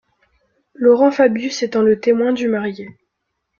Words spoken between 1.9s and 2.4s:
témoin